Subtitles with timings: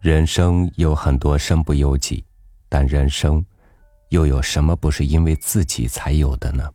[0.00, 2.24] 人生有很多身不由己，
[2.70, 3.44] 但人生
[4.08, 6.66] 又有什么不是因为自己才有的呢？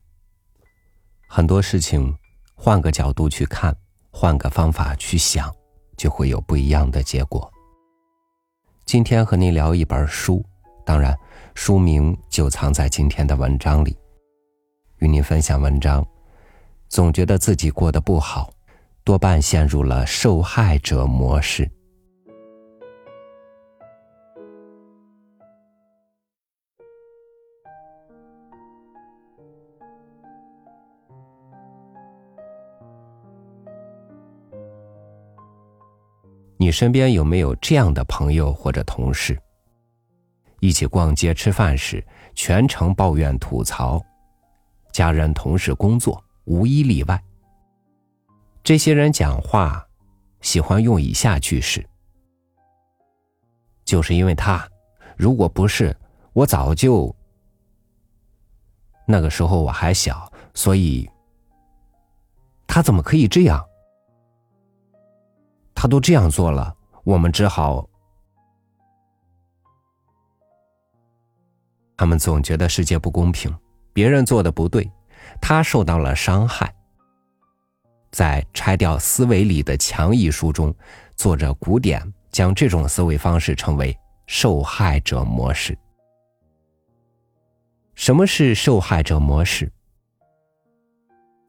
[1.28, 2.15] 很多事情，
[2.53, 3.76] 换个角度去看，
[4.12, 5.51] 换个方法去想，
[5.97, 7.51] 就会有不一样的结果。
[8.85, 10.46] 今天和您聊一本书，
[10.85, 11.17] 当然，
[11.55, 13.97] 书名就藏在今天的文章里。
[14.99, 16.05] 与您分享文章，
[16.89, 18.53] 总觉得自己过得不好，
[19.03, 21.68] 多半陷入了受害者模式。
[36.66, 39.40] 你身边有没有这样的朋友或者同事？
[40.62, 44.04] 一起逛街吃饭时，全程抱怨吐槽，
[44.92, 47.23] 家人、同事、工作无一例外。
[48.64, 49.88] 这些人讲话
[50.42, 51.88] 喜欢用以下句式
[53.86, 54.67] ：“就是因为他，
[55.16, 55.95] 如果不是
[56.34, 57.16] 我，早就……
[59.06, 61.08] 那个时候我还小，所以
[62.66, 63.64] 他怎么可以这样？”
[65.86, 67.88] 他都这样做了，我们只好。
[71.95, 73.55] 他们总觉得世界不公平，
[73.94, 74.92] 别人做的不对，
[75.39, 76.73] 他受到了伤害。
[78.09, 80.73] 在《拆掉思维里的墙》一书中，
[81.16, 85.77] 作者古典将这种思维方式称为“受害者模式”。
[87.94, 89.72] 什么是受害者模式？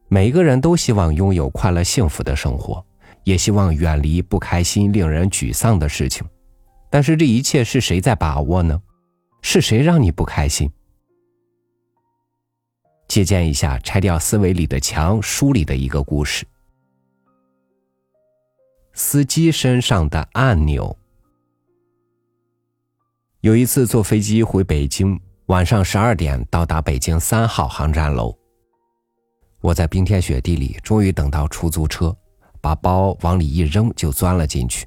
[0.09, 2.85] 每个人都希望拥有快乐幸福的生活。
[3.27, 6.25] 也希望远离不开心、令人沮丧的事情，
[6.89, 8.81] 但是这一切是谁在把握呢？
[9.41, 10.71] 是谁让你不开心？
[13.09, 16.47] 借鉴一下《拆掉思维里的墙》书里的一个故事：
[18.93, 20.97] 司机身上的按钮。
[23.41, 28.33] 有一次坐飞机回北京，晚上十二点到达北京三号航站楼。
[29.59, 32.15] 我在冰天雪地里，终于等到出租车。
[32.67, 34.85] 把包往里一扔，就钻了进去。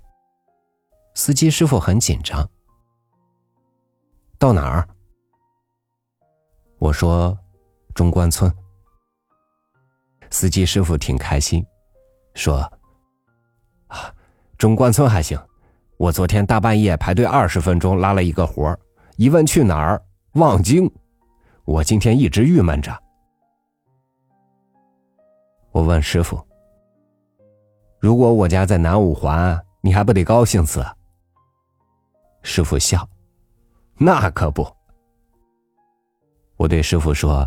[1.15, 2.47] 司机师傅很紧张。
[4.39, 4.87] 到哪儿？
[6.79, 7.35] 我说
[7.95, 8.55] 中关村。
[10.29, 11.65] 司机师傅挺开心，
[12.35, 12.71] 说
[13.89, 14.15] ：“啊，
[14.59, 15.41] 中关村还行。
[15.97, 18.79] 我昨天大半夜排队二十分钟拉了一个活
[19.17, 20.03] 一问去哪儿，
[20.33, 20.87] 望京。
[21.65, 22.95] 我今天一直郁闷着。
[25.73, 26.39] 我问师傅。”
[28.01, 30.83] 如果我家在南五环，你还不得高兴死？
[32.43, 33.07] 师傅笑，
[33.99, 34.67] 那可不。
[36.57, 37.47] 我对师傅说：“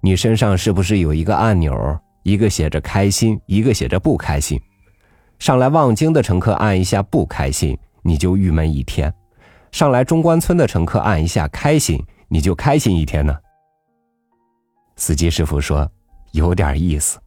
[0.00, 2.00] 你身上是不是有一个按钮？
[2.22, 4.60] 一个写着开心，一个写着不开心。
[5.40, 9.10] 上来望京的乘客按一下不开心，你就郁闷一天；
[9.72, 13.36] 上来中关村的乘客按一下开心，你就开心一天呢。”
[14.94, 15.90] 司机师傅说
[16.30, 17.18] ：“有点意思。”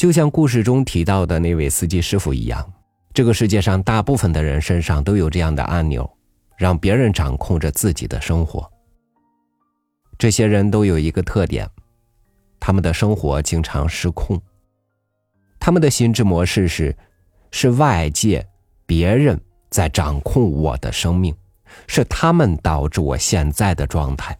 [0.00, 2.72] 就像故事中提到的那位司机师傅一样，
[3.12, 6.10] 这个世界上大部分的人身上都有这样的按钮，
[6.56, 8.66] 让别人掌控着自己的生活。
[10.16, 11.68] 这些人都有一个特点，
[12.58, 14.40] 他们的生活经常失控。
[15.58, 16.96] 他们的心智模式是：
[17.50, 18.48] 是外界、
[18.86, 19.38] 别人
[19.68, 21.36] 在掌控我的生命，
[21.86, 24.34] 是他们导致我现在的状态。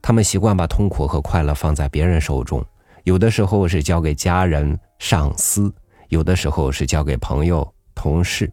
[0.00, 2.64] 他们习惯把痛苦和快乐放在别人手中，
[3.04, 5.72] 有的时候是交给家人、上司，
[6.08, 8.50] 有的时候是交给朋友、同事，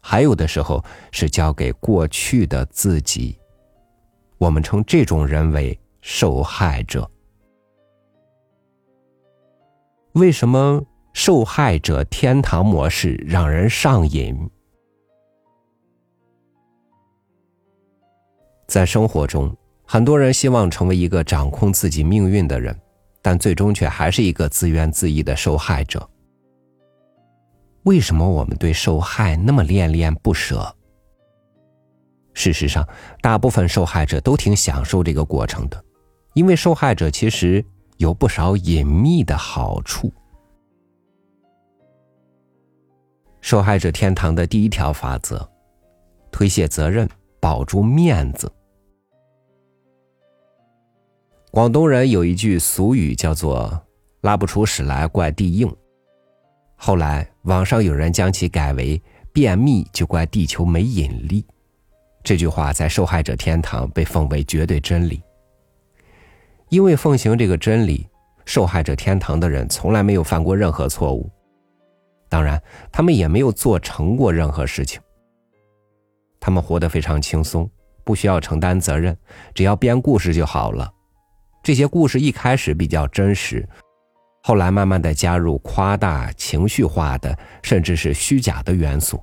[0.00, 3.38] 还有的时候是交给过去的自己。
[4.38, 7.08] 我们称这种人为受害者。
[10.12, 10.82] 为什么
[11.12, 14.50] 受害者天堂模式让人上瘾？
[18.66, 19.56] 在生活中。
[19.86, 22.76] 很多人希望成为一个掌控自己命运的人，
[23.22, 26.06] 但最终却还是一个自怨自艾的受害者。
[27.84, 30.74] 为什么我们对受害那么恋恋不舍？
[32.34, 32.86] 事实上，
[33.22, 35.82] 大部分受害者都挺享受这个过程的，
[36.34, 37.64] 因为受害者其实
[37.96, 40.12] 有不少隐秘的好处。
[43.40, 45.48] 受害者天堂的第一条法则：
[46.32, 47.08] 推卸责任，
[47.40, 48.52] 保住面子。
[51.56, 53.82] 广东人有一句俗语叫做
[54.20, 55.74] “拉不出屎来怪地硬”，
[56.76, 59.00] 后来网上有人将其改为
[59.32, 61.42] “便秘就怪地球没引力”。
[62.22, 65.22] 这句话在受害者天堂被奉为绝对真理。
[66.68, 68.06] 因为奉行这个真理，
[68.44, 71.30] 受害者天堂的人从来没有犯过任何错误，
[72.28, 72.62] 当然，
[72.92, 75.00] 他们也没有做成过任何事情。
[76.38, 77.66] 他们活得非常轻松，
[78.04, 79.16] 不需要承担责任，
[79.54, 80.92] 只要编故事就好了。
[81.66, 83.68] 这些故事一开始比较真实，
[84.44, 89.20] 后来慢慢的加入夸大、情绪化的，甚至是虚假的元素。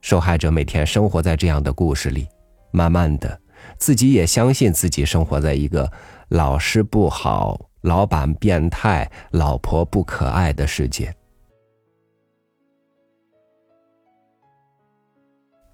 [0.00, 2.28] 受害者每天生活在这样的故事里，
[2.70, 3.36] 慢慢的，
[3.78, 5.90] 自己也相信自己生活在一个
[6.28, 11.12] 老师不好、老板变态、老婆不可爱的世界。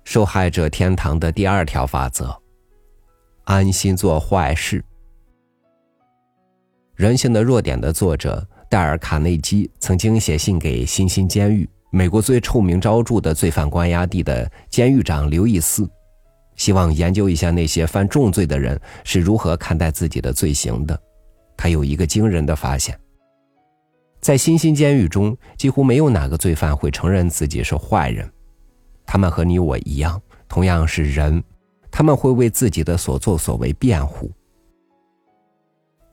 [0.04, 2.34] 受害者天堂的第二条法则：
[3.46, 4.80] 安心做坏事。
[6.96, 15.88] 《人性的弱点》的作者戴尔·卡内基曾经写信给新兴监狱——美国最臭名昭著的罪犯关押地的监狱长刘易斯，
[16.56, 21.00] 希望研究一下那些犯重罪的人是如何看待自己的罪行的。
[21.56, 22.98] 他有一个惊人的发现：
[24.20, 28.28] 在新兴监狱中，几乎没有哪个罪犯会承认自己是坏人。
[29.06, 31.42] 他们和你我一样，同样是人，
[31.96, 34.30] 他们会为自己的所作所为辩护。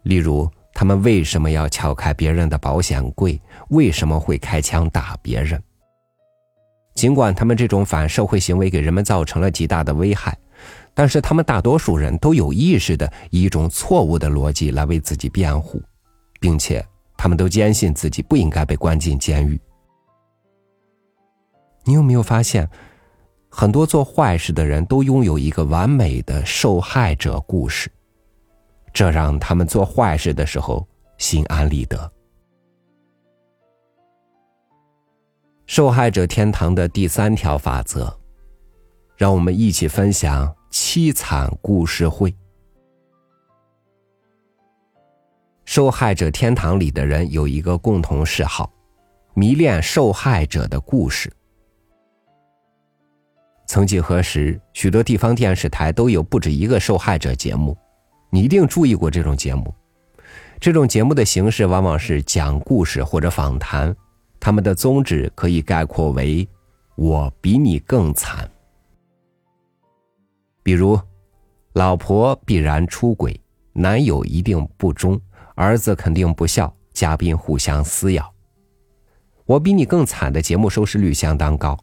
[0.04, 3.38] 例如，他们为什么要撬开别人的保险柜？
[3.68, 5.62] 为什么会开枪打别人？
[6.96, 10.38] 尽管他们这种反社会行为给人们造成了极大的危害，
[10.94, 15.82] 但是他们大多数人都有意识的以一种错误的逻辑来为自己辩护，
[16.40, 16.82] 并且
[17.18, 19.60] 他们都坚信自己不应该被关进监狱。
[21.84, 22.70] 你有没有发现，
[23.56, 27.88] 很多做坏事的人都拥有一个完美的受害者故事，
[28.92, 30.86] 这让他们做坏事的时候
[31.20, 32.12] 心安理得。
[35.68, 38.12] 受害者天堂的第三条法则，
[39.16, 42.36] 让我们一起分享凄惨故事会。
[45.64, 48.74] 受害者天堂里的人有一个共同嗜好，
[49.36, 51.32] 迷恋受害者的故事。
[53.74, 57.76] 曾几何时，许多地方电视台都有不止一个受害者节目，
[58.30, 59.74] 你一定注意过这种节目。
[60.60, 63.92] 这种节目的形式往往是讲故事或者访谈，
[64.40, 66.48] 他们的宗旨可以概括为
[66.96, 68.48] “我比你更惨”。
[70.62, 71.00] 比如，
[71.74, 73.42] 老婆必然出轨，
[73.74, 75.20] 男友一定不忠，
[75.56, 78.32] 儿子肯定不孝，嘉宾互相撕咬。
[79.46, 81.76] 我比你更惨的节目收视率相当高。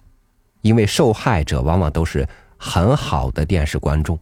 [0.62, 4.18] 因为受害者往往都是很好的电视观众，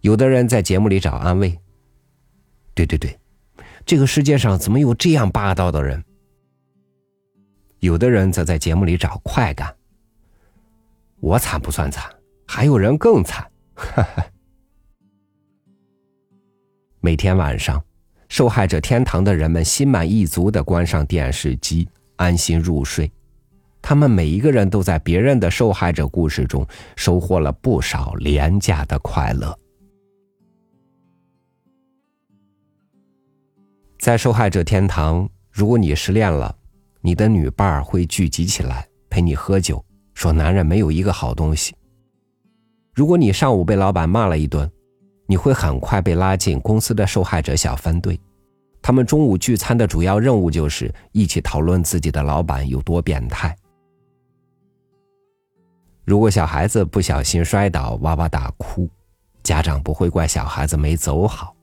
[0.00, 1.58] 有的人在节目里找安慰。
[2.74, 3.18] 对对对，
[3.84, 6.04] 这个世界上怎么有这样霸道的人？
[7.80, 9.74] 有的人则在节目里找快感。
[11.20, 12.04] 我惨不算惨，
[12.46, 13.50] 还有人更惨。
[13.74, 14.24] 哈 哈
[17.00, 17.82] 每天晚上，
[18.28, 23.10] 受害者天堂的人们心满意足的关上电视机，安心入睡。
[23.88, 26.62] 他们每一个人都在别人的受害者故事中
[26.94, 29.58] 收获了不少廉价的快乐。
[33.98, 36.54] 在受害者天堂，如果你失恋了，
[37.00, 39.82] 你的女伴会聚集起来陪你喝酒，
[40.12, 41.74] 说男人没有一个好东西。
[42.94, 44.70] 如果你上午被老板骂了一顿，
[45.26, 48.20] 你会很快被拉进公司的受害者小分队，
[48.82, 53.56] 他们中午聚餐的主要任务就是一起讨论自己的老板有多变态。
[56.08, 58.88] 如果小孩子不小心摔倒，哇哇大哭，
[59.42, 61.54] 家长不会怪小孩子没走好，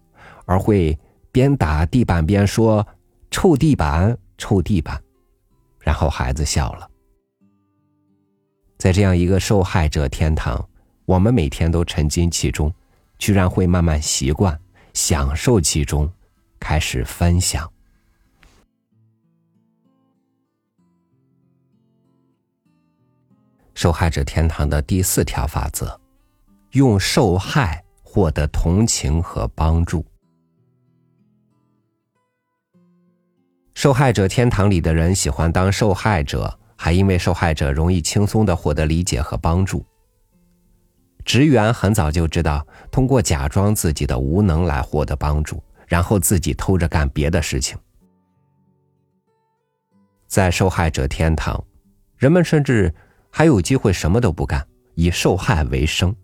[0.45, 0.95] 而会
[1.31, 2.85] 边打地板边说
[3.31, 5.01] ：“臭地板，臭地板。”
[5.81, 6.87] 然后孩子笑了。
[8.77, 10.63] 在这样一个受害者天堂，
[11.05, 12.71] 我们每天都沉浸其中，
[13.17, 14.55] 居然会慢慢习惯，
[14.93, 16.07] 享受其中，
[16.59, 17.67] 开始分享。
[23.75, 25.99] 受害者天堂的第四条法则：
[26.71, 30.03] 用受害获得同情和帮助。
[33.73, 39.85] 受害者天堂里的人喜欢当受害者，还因为受害者容易轻松的获得理解和帮助。
[41.25, 47.77] 职员很早就知道通过假装自己的无能来获得帮助，然后自己偷着干别的事情。
[50.27, 51.61] 在受害者天堂，
[52.15, 52.95] 人们甚至。
[53.37, 56.15] 还有机会什么都不干，以受害为生，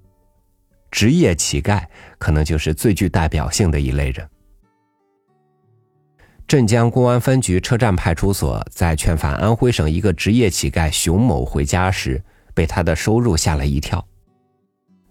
[0.90, 1.84] 职业乞丐
[2.18, 4.26] 可能就是最具代表性的一类人。
[6.48, 14.08] 镇江公安分局车站派出所，在劝返安徽省一个职业乞丐熊某回家时，被他的收入吓了一跳。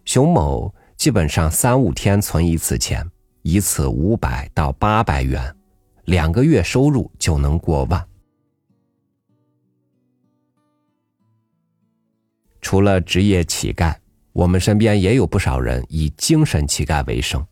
[0.06, 3.06] 熊某基本上三五天存一次钱，
[3.42, 5.54] 一次五百到八百元，
[6.06, 8.02] 两个月收入就能过万。
[12.60, 13.94] 除了职业乞丐，
[14.32, 17.44] 我们身边也有不少人以精神乞丐为生。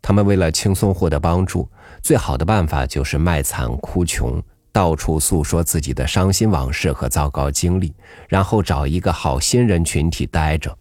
[0.00, 1.68] 他们为了轻松获得帮助，
[2.02, 7.92] 最好的办法就是卖惨哭穷，到处诉说自己的伤心往事和糟糕经历，
[8.28, 10.76] 然后找一个好心人群体待着。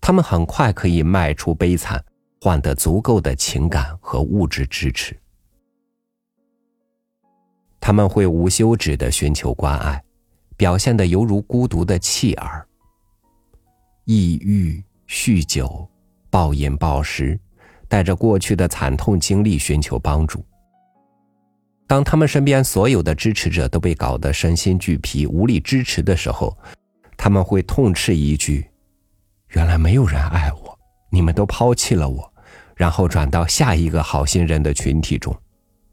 [0.00, 2.04] 他们很快可以卖出悲惨，
[2.40, 5.18] 换得足够的情感和物质支持。
[7.80, 10.02] 他们会无休止的寻求关爱，
[10.56, 12.67] 表现的犹如孤独的弃儿。
[14.10, 15.86] 抑郁、酗酒、
[16.30, 17.38] 暴饮暴食，
[17.88, 20.42] 带着过去的惨痛经历寻求帮助。
[21.86, 26.56] 当他们身边所有的支持者都被搞得身心俱疲、无力支持的时候，
[27.18, 28.66] 他们会痛斥一句
[29.52, 30.78] ：“原来没有人爱我，
[31.10, 32.32] 你们都抛弃了我。”
[32.74, 35.36] 然后转到下一个好心人的群体中，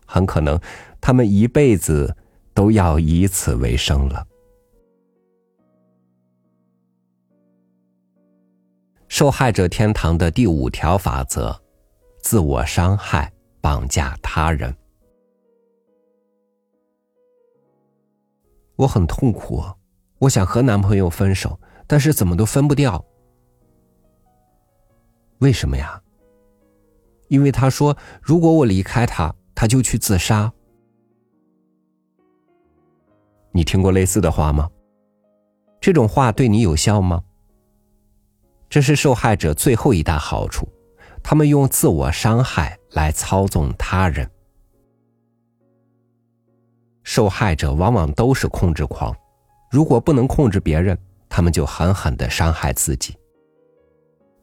[0.06, 0.58] 很可能
[1.02, 2.16] 他们一辈子
[2.54, 4.26] 都要以此为生了。
[9.18, 11.58] 受害者天堂的第五条法则：
[12.22, 13.32] 自我伤害、
[13.62, 14.76] 绑架他人。
[18.76, 19.64] 我很痛苦，
[20.20, 21.58] 我想和男朋友分手，
[21.88, 23.06] 但是怎么都分不掉。
[25.38, 26.02] 为什么呀？
[27.30, 30.52] 因为他说，如果我离开他，他就去自杀。
[33.54, 34.70] 你听过类似的话吗？
[35.80, 37.24] 这种话对你有效吗？
[38.70, 40.68] 这是受害者最后一大好处，
[41.24, 44.30] 他们用自我伤害来操纵他人。
[47.04, 49.16] 受害者往往都是控制狂，
[49.72, 50.98] 如果不能控制别人，
[51.30, 53.16] 他们就狠狠的伤害自己。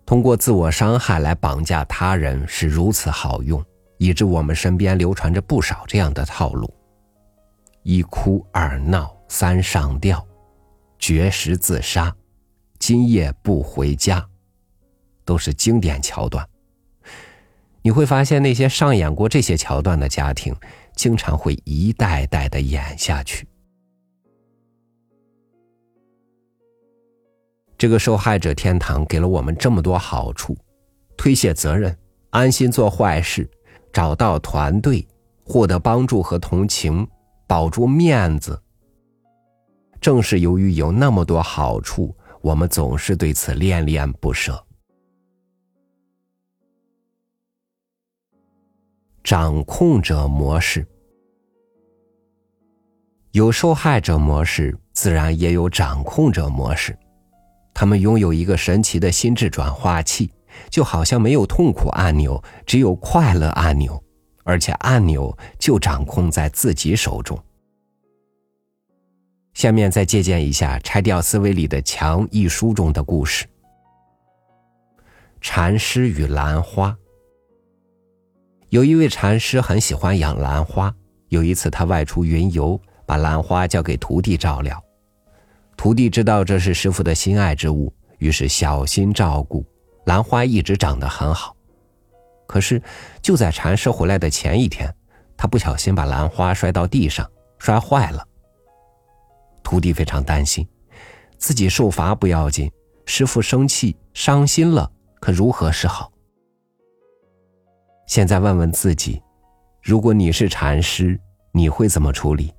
[0.07, 3.63] 通过自我伤害来绑架他人是如此好用，
[3.99, 6.73] 以致我们身边流传着不少这样的套路：
[7.83, 10.25] 一哭二闹三上吊，
[10.99, 12.15] 绝食自杀。
[12.83, 14.29] 今夜不回家，
[15.25, 16.45] 都是经典桥段。
[17.81, 20.53] 你会发现，那些上演过这些桥段的家庭，
[20.97, 23.47] 经常会一代代的演下去。
[27.79, 30.57] 这个受害者天堂给了我们这么多好处：
[31.17, 31.97] 推卸责任、
[32.31, 33.49] 安心做坏事、
[33.93, 35.07] 找到团队、
[35.45, 37.07] 获得帮助和同情、
[37.47, 38.61] 保住面子。
[40.01, 42.13] 正是由于有那么多好处。
[42.43, 44.63] 我们总是对此恋恋不舍。
[49.23, 50.85] 掌控者模式
[53.31, 56.99] 有受害者模式，自然也有掌控者模式。
[57.73, 60.31] 他们拥有一个神奇的心智转化器，
[60.69, 64.03] 就好像没有痛苦按钮，只有快乐按钮，
[64.45, 67.39] 而且按钮就掌控在自己手中。
[69.63, 73.47] 下面再借鉴一下《拆掉思维里的墙》一书中的故事。
[75.41, 76.93] 禅师与兰花。
[78.71, 80.93] 有一位禅师很喜欢养兰花，
[81.29, 82.77] 有一次他外出云游，
[83.07, 84.83] 把兰花交给徒弟照料。
[85.77, 89.65] 徒弟知道这是师傅的心爱之物，于是小心照顾，
[90.07, 91.55] 兰花一直长得很好。
[92.49, 92.83] 可是
[93.23, 94.93] 就在禅师回来的前一天，
[95.37, 97.25] 他不小心把兰花摔到地上，
[97.61, 98.27] 摔坏了。
[99.63, 100.67] 徒弟非常担心，
[101.39, 102.71] 自己受罚不要紧，
[103.07, 104.91] 师傅生气伤心了，
[105.21, 106.13] 可如何是好？
[108.07, 109.23] 现在问问自己，
[109.81, 111.19] 如果你是禅师，
[111.53, 112.53] 你会怎么处理？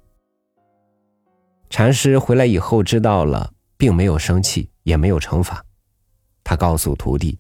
[1.70, 5.64] 禅师回来以后知道了，并没有生气，也没有惩罚。
[6.44, 7.38] 他告诉徒弟：“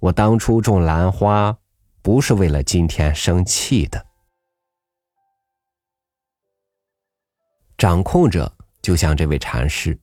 [0.00, 1.56] 我当初种兰花，
[2.02, 4.04] 不是为了今天生气的。”
[7.78, 8.52] 掌控者。
[8.82, 9.98] 就像这位禅师，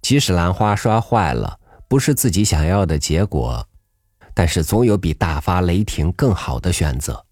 [0.00, 3.66] 即使兰花摔坏了，不是自己想要的结果，
[4.34, 7.24] 但是总有比大发雷霆更好的选择。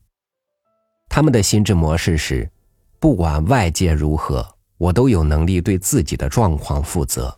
[1.08, 2.50] 他们的心智模式是：
[2.98, 4.46] 不管外界如何，
[4.78, 7.36] 我都有能力对自己的状况负责。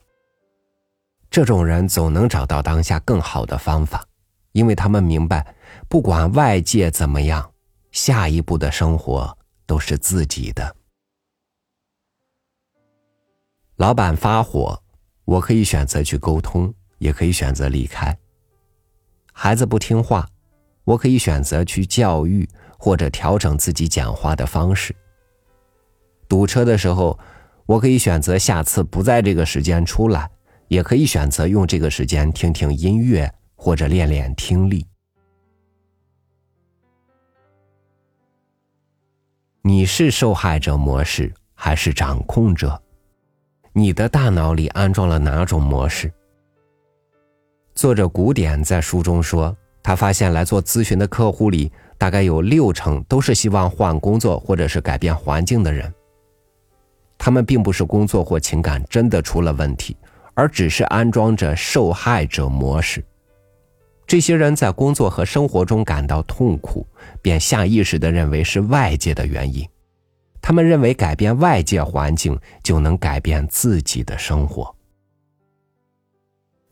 [1.30, 4.04] 这种人总能找到当下更好的方法，
[4.52, 5.54] 因为他们明白，
[5.88, 7.50] 不管外界怎么样，
[7.90, 10.76] 下一步的生活都是自己的。
[13.82, 14.80] 老板发火，
[15.24, 18.16] 我可以选择去沟通，也可以选择离开。
[19.32, 20.24] 孩子不听话，
[20.84, 22.48] 我可以选择去教育
[22.78, 24.94] 或者调整自己讲话的方式。
[26.28, 27.18] 堵车的时候，
[27.66, 30.30] 我可以选择下次不在这个时间出来，
[30.68, 34.86] 也可以选择用这个时间听听音乐或者练练听力。
[39.62, 42.80] 你是受害者模式还是掌控者？
[43.74, 46.12] 你的大脑里安装了哪种模式？
[47.74, 55.90] 作者古典在书中说，他发现来做咨询的客户里，大概有六成都是希望换工作或者是改变环境的人。
[57.16, 59.96] 他们并不是工作或情感真的出了问题，
[60.34, 63.02] 而只是安装着受害者模式。
[64.06, 66.86] 这些人在工作和生活中感到痛苦，
[67.22, 69.66] 便下意识的认为是外界的原因。
[70.42, 74.74] 他们认为改变外界环境就能改变自己的生活，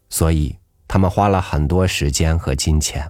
[0.09, 0.59] 所以
[0.89, 3.09] 他们花了很多时间和金钱，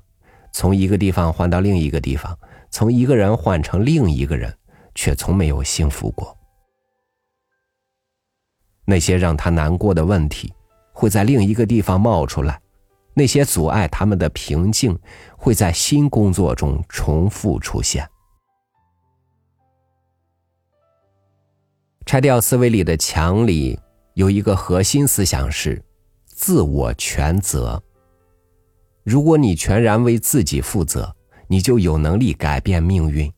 [0.53, 2.39] 从一个地方换到另一个地方，
[2.71, 4.55] 从一个人换成另一个人，
[4.95, 6.37] 却从没有幸福过。
[8.85, 10.53] 那些让他难过的问题，
[10.93, 12.61] 会在另一个地方冒出来。
[13.15, 14.99] 那些阻碍他们的平静，
[15.37, 18.07] 会在新工作中重复出现。
[22.11, 23.79] 拆掉思维里的墙里
[24.15, 25.81] 有一个核心思想是
[26.27, 27.81] 自我全责。
[29.05, 31.15] 如果你全然为自己负责，
[31.47, 33.31] 你就有能力改变命运；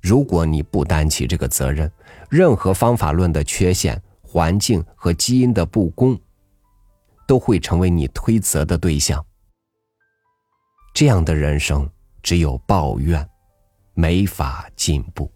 [0.00, 1.88] 如果你不担起这个责任，
[2.28, 6.18] 任何方法论的缺陷、环境和基因的不公。
[7.28, 9.24] 都会成为你推责的对象。
[10.92, 11.88] 这样的人生
[12.20, 13.24] 只有抱怨，
[13.94, 15.30] 没法进步。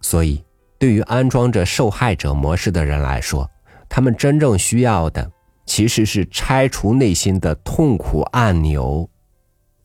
[0.00, 0.44] 所以，
[0.78, 3.50] 对于安装着受害者模式的人来说，
[3.88, 5.30] 他们真正需要的
[5.64, 9.08] 其实是拆除内心的痛苦按钮，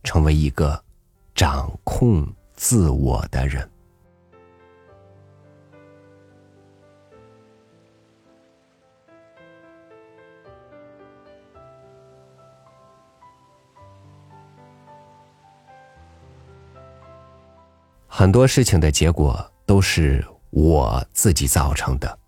[0.04, 0.84] 成为一个
[1.34, 3.68] 掌控自我的人。
[18.08, 22.20] 很多事情的结果都是我自己造成的，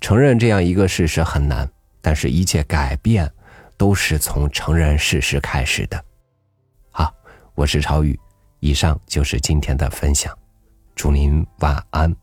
[0.00, 3.30] 承认这样一个事实很难，但是一切改变
[3.76, 6.04] 都是从承认事实开始的。
[6.90, 7.12] 好，
[7.54, 8.18] 我是超宇，
[8.60, 10.36] 以上就是今天的分享，
[10.94, 12.14] 祝您晚安，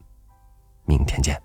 [0.86, 1.40] 明天见。